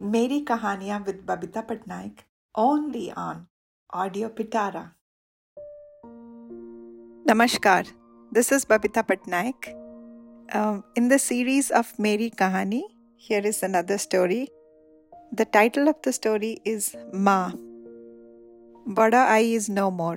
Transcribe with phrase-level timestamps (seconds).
[0.00, 2.20] मेरी कहानियां with Babita Patnaik
[2.54, 3.44] only on
[4.04, 4.84] audio पिटारा
[7.30, 7.86] नमस्कार
[8.34, 9.74] this is Babita Patnaik
[10.96, 12.82] in the series of Meri Kahani,
[13.16, 14.48] here is another story.
[15.30, 17.52] The title of the story is Ma.
[18.86, 20.16] Bada Ai is no more.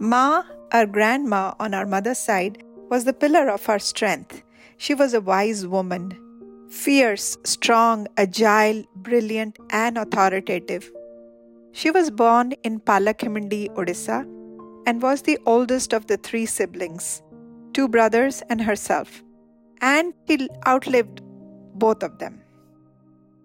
[0.00, 0.42] Ma,
[0.72, 4.42] our grandma on our mother's side, was the pillar of our strength.
[4.76, 6.10] She was a wise woman,
[6.73, 10.91] fierce, strong, agile, brilliant, and authoritative.
[11.71, 14.21] She was born in Palakhimindi, Odisha,
[14.87, 17.21] and was the oldest of the three siblings,
[17.73, 19.23] two brothers and herself,
[19.81, 21.21] and she outlived
[21.75, 22.41] both of them.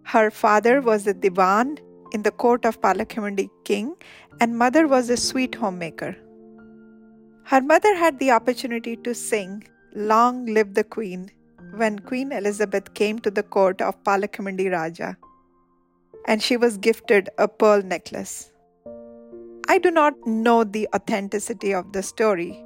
[0.04, 1.78] Her father was a divan
[2.12, 3.94] in the court of Palakhimindi king,
[4.40, 6.16] and mother was a sweet homemaker.
[7.44, 11.30] Her mother had the opportunity to sing Long Live the Queen
[11.74, 15.16] when Queen Elizabeth came to the court of Palakhimindi Raja,
[16.26, 18.52] and she was gifted a pearl necklace.
[19.68, 22.62] I do not know the authenticity of the story,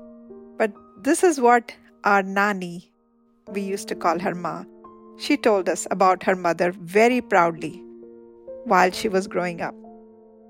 [0.57, 1.75] but this is what
[2.05, 2.93] our Nani,
[3.49, 4.65] we used to call her Ma,
[5.19, 7.83] she told us about her mother very proudly
[8.65, 9.75] while she was growing up.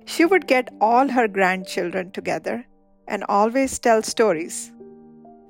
[0.05, 2.67] She would get all her grandchildren together
[3.09, 4.73] and always tell stories.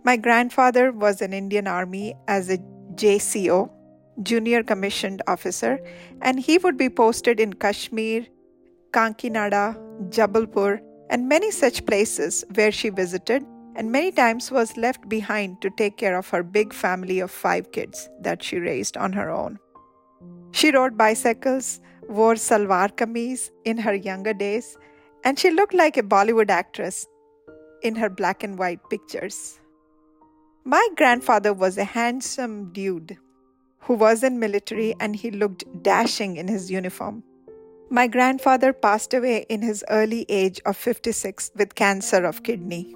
[0.04, 2.58] My grandfather was in Indian Army as a
[2.94, 3.70] JCO,
[4.22, 5.80] Junior Commissioned Officer,
[6.20, 8.26] and he would be posted in Kashmir,
[8.92, 9.76] Kankinada,
[10.10, 10.80] Jabalpur,
[11.10, 13.44] and many such places where she visited
[13.74, 17.72] and many times was left behind to take care of her big family of five
[17.72, 19.58] kids that she raised on her own.
[20.52, 24.76] She rode bicycles, wore salwar kameez in her younger days,
[25.24, 27.06] and she looked like a Bollywood actress
[27.82, 29.58] in her black and white pictures.
[30.64, 33.18] My grandfather was a handsome dude
[33.80, 37.24] who was in military and he looked dashing in his uniform.
[37.90, 42.94] My grandfather passed away in his early age of 56 with cancer of kidney.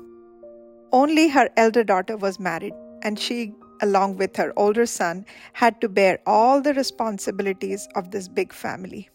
[0.92, 2.72] Only her elder daughter was married
[3.02, 8.28] and she along with her older son had to bear all the responsibilities of this
[8.28, 9.10] big family.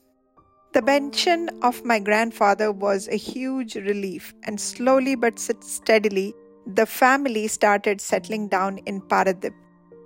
[0.73, 6.33] The pension of my grandfather was a huge relief, and slowly but steadily,
[6.67, 9.53] the family started settling down in Paradip,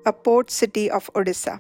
[0.06, 1.60] a port city of Odisha.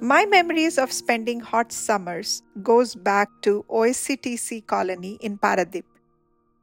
[0.00, 5.82] My memories of spending hot summers goes back to OSCTC colony in Paradip.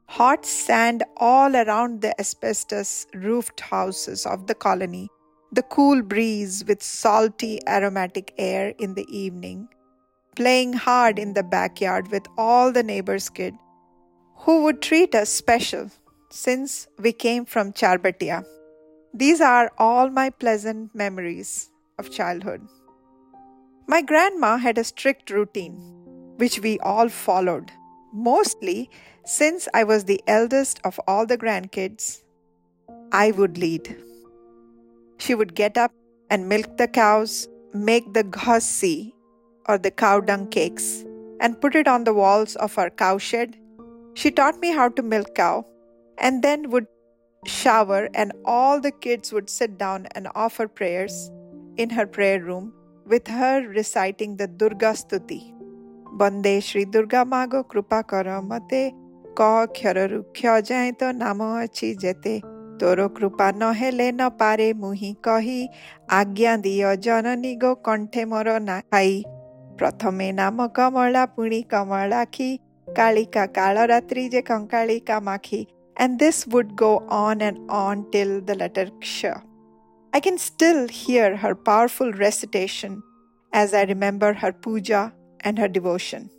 [0.08, 5.10] Hot sand all around the asbestos roofed houses of the colony,
[5.52, 9.68] the cool breeze with salty aromatic air in the evening,
[10.34, 13.58] playing hard in the backyard with all the neighbors' kids
[14.36, 15.90] who would treat us special
[16.30, 18.44] since we came from Charbatia.
[19.14, 22.66] These are all my pleasant memories of childhood.
[23.86, 25.74] My grandma had a strict routine,
[26.36, 27.70] which we all followed,
[28.12, 28.90] mostly
[29.24, 32.22] since I was the eldest of all the grandkids.
[33.12, 33.96] I would lead.
[35.18, 35.92] She would get up
[36.30, 39.12] and milk the cows, make the ghassi
[39.68, 41.04] or the cow dung cakes,
[41.40, 43.56] and put it on the walls of our cowshed.
[44.14, 45.64] She taught me how to milk cow
[46.17, 46.87] and then would
[47.45, 51.31] shower, and all the kids would sit down and offer prayers
[51.77, 52.73] in her prayer room
[53.05, 55.53] with her reciting the Durga Stuti.
[56.13, 58.93] Bande Shri Durga Mago Krupa Kara Mate
[59.35, 62.41] Ka Khyararu Khya Jai To Namo Achi Jete
[62.77, 65.67] Toro Krupa Nohele No Pare Muhi Kahi
[66.09, 69.23] Agya Diyo Janani Go Kanthe Moro Nakai
[69.81, 72.49] ପ୍ରଥମେ ନାମ କମଳା ପୁଣି କମଳାକ୍ଷୀ
[72.97, 75.61] କାଳିକା କାଳରାତ୍ରି ଯେ କଙ୍କାଳିକା ମାଖି
[75.96, 79.42] and this would go on and on till the letter Ksha.
[80.12, 83.02] I can still hear her powerful recitation
[83.52, 86.30] as I remember her puja and her devotion.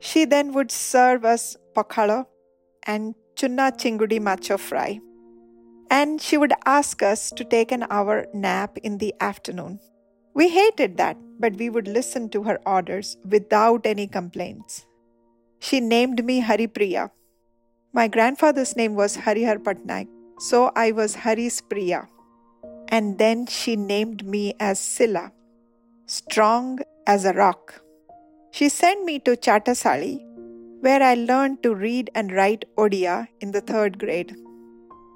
[0.00, 2.26] She then would serve us pakhala
[2.84, 5.00] and chunna chingudi macho fry.
[5.90, 9.80] And she would ask us to take an hour nap in the afternoon.
[10.34, 14.86] We hated that, but we would listen to her orders without any complaints.
[15.60, 17.10] She named me Haripriya.
[17.94, 20.08] My grandfather's name was Harihar Patnaik,
[20.38, 22.06] so I was Hari's Priya.
[22.88, 25.32] And then she named me as Silla,
[26.04, 27.80] strong as a rock.
[28.50, 30.20] She sent me to Chatasali,
[30.80, 34.36] where I learned to read and write Odia in the third grade.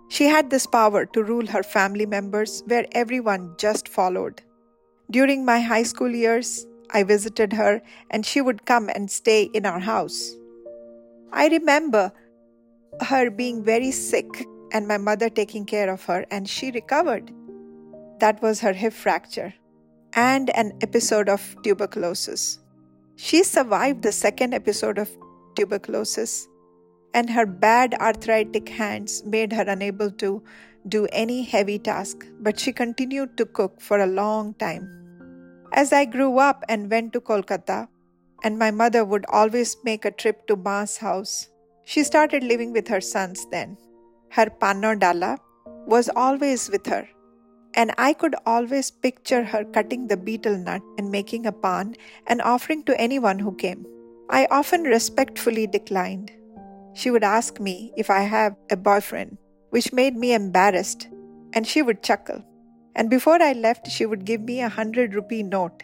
[0.08, 4.40] She had this power to rule her family members, where everyone just followed.
[5.10, 9.66] During my high school years, I visited her and she would come and stay in
[9.66, 10.34] our house.
[11.32, 12.12] I remember
[13.00, 17.32] her being very sick and my mother taking care of her, and she recovered.
[18.20, 19.54] That was her hip fracture
[20.14, 22.58] and an episode of tuberculosis.
[23.16, 25.10] She survived the second episode of
[25.56, 26.48] tuberculosis,
[27.14, 30.42] and her bad arthritic hands made her unable to
[30.88, 34.88] do any heavy task, but she continued to cook for a long time.
[35.72, 37.88] As I grew up and went to Kolkata,
[38.44, 41.48] and my mother would always make a trip to Ma's house,
[41.84, 43.76] she started living with her sons then.
[44.30, 45.38] Her panno dala
[45.86, 47.08] was always with her,
[47.74, 51.96] and I could always picture her cutting the betel nut and making a pan
[52.26, 53.86] and offering to anyone who came.
[54.30, 56.30] I often respectfully declined.
[56.94, 59.38] She would ask me if I have a boyfriend,
[59.70, 61.08] which made me embarrassed,
[61.52, 62.44] and she would chuckle
[62.94, 65.82] and before I left, she would give me a hundred rupee note.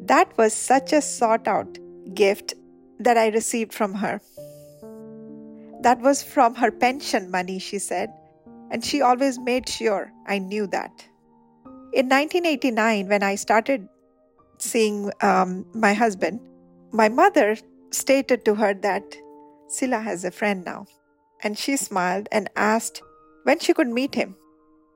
[0.00, 1.78] That was such a sought out
[2.14, 2.54] gift
[2.98, 4.20] that I received from her.
[5.82, 8.12] That was from her pension money, she said,
[8.70, 11.04] and she always made sure I knew that.
[11.92, 13.88] In 1989, when I started
[14.58, 16.40] seeing um, my husband,
[16.92, 17.56] my mother
[17.90, 19.16] stated to her that
[19.68, 20.86] Sila has a friend now,
[21.42, 23.02] and she smiled and asked
[23.44, 24.36] when she could meet him.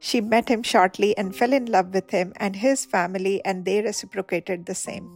[0.00, 3.80] She met him shortly and fell in love with him and his family, and they
[3.80, 5.10] reciprocated the same.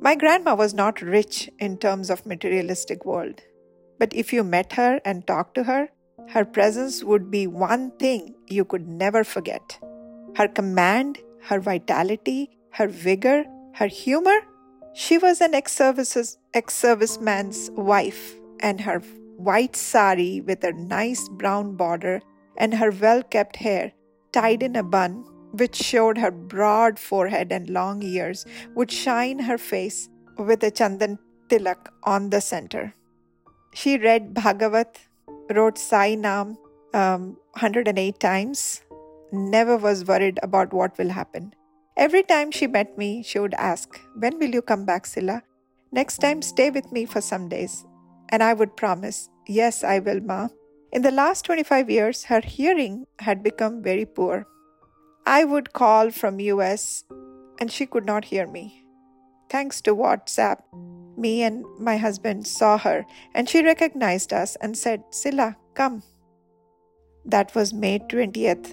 [0.00, 3.40] My grandma was not rich in terms of materialistic world,
[3.98, 5.88] but if you met her and talked to her,
[6.28, 9.78] her presence would be one thing you could never forget.
[10.36, 13.44] Her command, her vitality, her vigor,
[13.74, 14.40] her humor.
[14.94, 19.00] She was an ex-services ex-serviceman's wife, and her
[19.36, 22.22] white sari with a nice brown border
[22.56, 23.92] and her well kept hair
[24.32, 28.44] tied in a bun, which showed her broad forehead and long ears,
[28.74, 32.94] would shine her face with a chandan tilak on the center.
[33.76, 35.00] She read Bhagavat,
[35.54, 36.56] wrote Sai Nam
[36.94, 38.80] um, 108 times,
[39.30, 41.52] never was worried about what will happen.
[41.94, 45.42] Every time she met me, she would ask, When will you come back, Silla?
[45.92, 47.84] Next time, stay with me for some days.
[48.30, 50.48] And I would promise, Yes, I will, Ma.
[50.90, 54.46] In the last 25 years, her hearing had become very poor.
[55.26, 57.04] I would call from US
[57.60, 58.85] and she could not hear me.
[59.48, 60.60] Thanks to WhatsApp,
[61.16, 66.02] me and my husband saw her and she recognized us and said, Silla, come.
[67.24, 68.72] That was May 20th,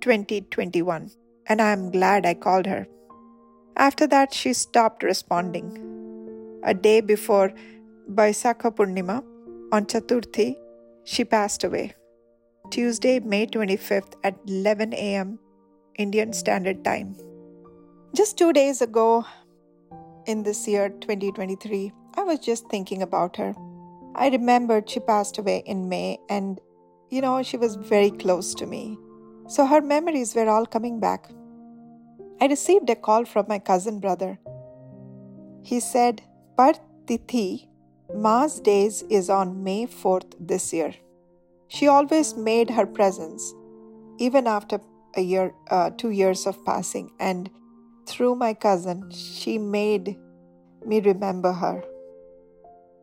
[0.00, 1.10] 2021,
[1.46, 2.86] and I am glad I called her.
[3.76, 6.60] After that, she stopped responding.
[6.64, 7.52] A day before
[8.10, 9.22] Baisakha Purnima,
[9.72, 10.56] on Chaturthi,
[11.04, 11.94] she passed away.
[12.70, 15.38] Tuesday, May 25th at 11 a.m.
[15.96, 17.16] Indian Standard Time.
[18.14, 19.26] Just two days ago,
[20.26, 23.54] in this year 2023, I was just thinking about her.
[24.14, 26.60] I remembered she passed away in May, and
[27.10, 28.98] you know, she was very close to me.
[29.48, 31.30] So her memories were all coming back.
[32.40, 34.38] I received a call from my cousin brother.
[35.62, 36.22] He said,
[36.58, 37.68] Tithi
[38.14, 40.94] Ma's days is on May 4th this year.
[41.68, 43.54] She always made her presence,
[44.18, 44.80] even after
[45.16, 47.50] a year, uh, two years of passing, and
[48.06, 50.16] through my cousin, she made
[50.82, 51.82] me remember her.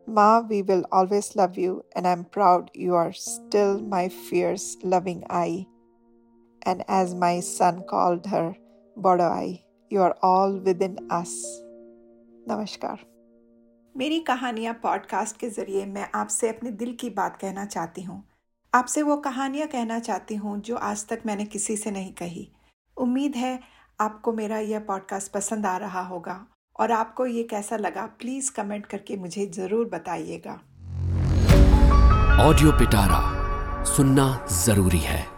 [0.08, 5.24] Ma, we will always love you, and I'm proud you are still my fierce, loving
[5.30, 5.66] eye.
[6.62, 8.56] And as my son called her,
[8.96, 9.58] Bodo
[9.92, 11.32] you are all within us
[12.48, 13.04] नमस्कार
[13.94, 18.22] मेरी कहानियाँ podcast के ज़रिए मैं आपसे अपने दिल की बात कहना चाहती हूँ
[18.72, 22.48] आपसे वो कहानियाँ कहना चाहती हूँ जो आज तक मैंने किसी से नहीं कही
[22.96, 23.58] उम्मीद है
[24.00, 26.46] आपको मेरा यह पॉडकास्ट पसंद आ रहा होगा
[26.80, 30.52] और आपको ये कैसा लगा प्लीज़ कमेंट करके मुझे ज़रूर बताइएगा।
[32.42, 35.33] ऑडियो पिटारा सुनना ज़रूरी है।